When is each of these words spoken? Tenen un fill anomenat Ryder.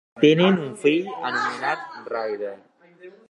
Tenen 0.21 0.55
un 0.67 0.71
fill 0.83 1.11
anomenat 1.29 1.85
Ryder. 2.17 2.57